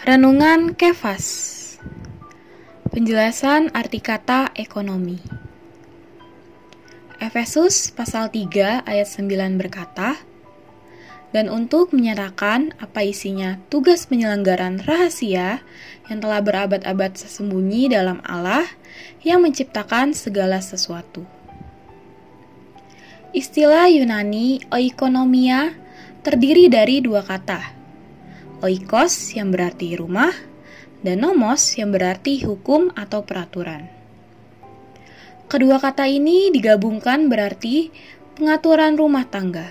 [0.00, 1.76] Renungan Kefas
[2.88, 5.20] Penjelasan arti kata ekonomi
[7.20, 10.16] Efesus pasal 3 ayat 9 berkata,
[11.36, 15.60] Dan untuk menyatakan apa isinya tugas penyelenggaran rahasia
[16.08, 18.64] yang telah berabad-abad sesembunyi dalam Allah
[19.20, 21.28] yang menciptakan segala sesuatu.
[23.36, 25.76] Istilah Yunani oikonomia
[26.24, 27.79] terdiri dari dua kata,
[28.60, 30.32] oikos yang berarti rumah,
[31.00, 33.88] dan nomos yang berarti hukum atau peraturan.
[35.50, 37.90] Kedua kata ini digabungkan berarti
[38.38, 39.66] pengaturan rumah tangga.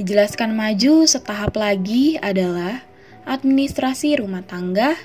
[0.00, 2.80] Dijelaskan maju setahap lagi adalah
[3.28, 4.96] administrasi rumah tangga,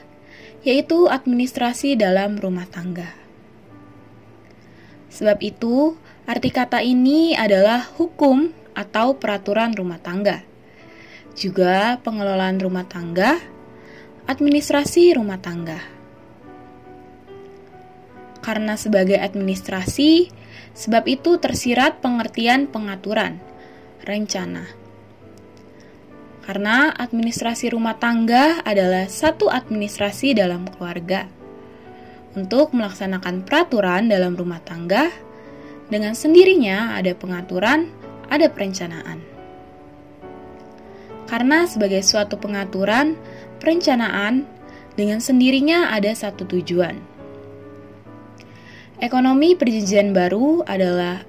[0.63, 3.11] yaitu administrasi dalam rumah tangga.
[5.11, 10.44] Sebab itu, Arti kata ini adalah hukum atau peraturan rumah tangga.
[11.38, 13.38] Juga pengelolaan rumah tangga,
[14.25, 15.77] administrasi rumah tangga.
[18.41, 20.33] Karena sebagai administrasi,
[20.73, 23.38] sebab itu tersirat pengertian pengaturan,
[24.02, 24.66] rencana.
[26.41, 31.29] Karena administrasi rumah tangga adalah satu administrasi dalam keluarga.
[32.33, 35.13] Untuk melaksanakan peraturan dalam rumah tangga,
[35.94, 37.94] dengan sendirinya ada pengaturan,
[38.33, 39.36] ada perencanaan.
[41.28, 43.20] Karena sebagai suatu pengaturan,
[43.59, 44.47] perencanaan
[44.95, 46.97] dengan sendirinya ada satu tujuan.
[48.97, 51.22] Ekonomi perjanjian baru adalah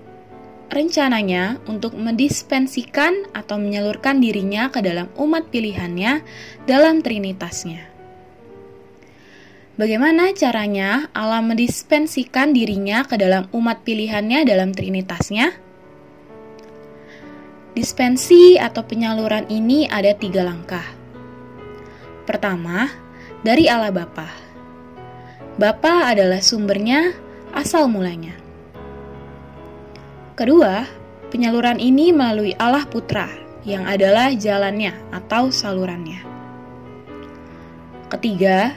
[0.73, 6.25] rencananya untuk mendispensikan atau menyalurkan dirinya ke dalam umat pilihannya
[6.65, 7.85] dalam trinitasnya.
[9.79, 15.68] Bagaimana caranya Allah mendispensikan dirinya ke dalam umat pilihannya dalam trinitasnya?
[17.79, 20.83] Dispensi atau penyaluran ini ada tiga langkah.
[22.27, 22.91] Pertama,
[23.47, 24.27] dari Allah Bapa.
[25.55, 27.15] Bapa adalah sumbernya,
[27.55, 28.35] asal mulanya.
[30.35, 30.91] Kedua,
[31.31, 33.31] penyaluran ini melalui Allah Putra,
[33.63, 36.27] yang adalah jalannya atau salurannya.
[38.11, 38.75] Ketiga,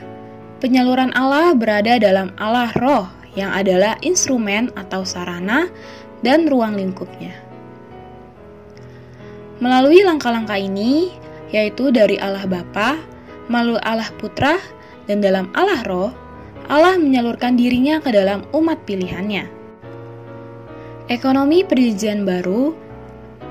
[0.61, 5.73] Penyaluran Allah berada dalam Allah Roh yang adalah instrumen atau sarana
[6.21, 7.50] dan ruang lingkupnya.
[9.61, 11.13] Melalui langkah-langkah ini,
[11.53, 12.97] yaitu dari Allah Bapa,
[13.45, 14.57] melalui Allah Putra,
[15.05, 16.09] dan dalam Allah Roh,
[16.65, 19.45] Allah menyalurkan dirinya ke dalam umat pilihannya.
[21.13, 22.73] Ekonomi perjanjian baru,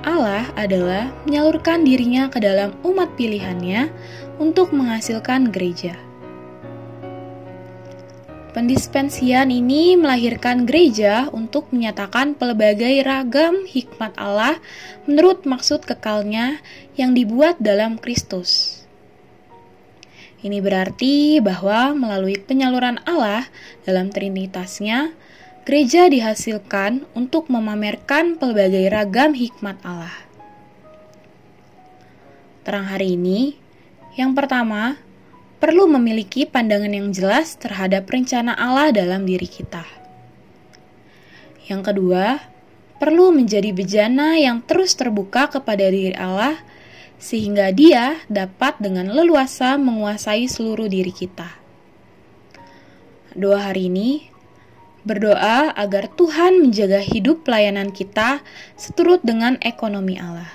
[0.02, 3.92] Allah adalah menyalurkan dirinya ke dalam umat pilihannya
[4.42, 6.09] untuk menghasilkan gereja.
[8.50, 14.58] Pendispensian ini melahirkan gereja untuk menyatakan pelbagai ragam hikmat Allah
[15.06, 16.58] menurut maksud kekalnya
[16.98, 18.82] yang dibuat dalam Kristus.
[20.42, 23.46] Ini berarti bahwa melalui penyaluran Allah
[23.86, 25.14] dalam trinitasnya,
[25.62, 30.26] gereja dihasilkan untuk memamerkan pelbagai ragam hikmat Allah.
[32.66, 33.54] Terang hari ini,
[34.18, 34.98] yang pertama,
[35.60, 39.84] perlu memiliki pandangan yang jelas terhadap rencana Allah dalam diri kita.
[41.68, 42.40] Yang kedua,
[42.96, 46.58] perlu menjadi bejana yang terus terbuka kepada diri Allah,
[47.20, 51.60] sehingga Dia dapat dengan leluasa menguasai seluruh diri kita.
[53.36, 54.26] Doa hari ini
[55.04, 58.40] berdoa agar Tuhan menjaga hidup pelayanan kita
[58.74, 60.50] seturut dengan ekonomi Allah.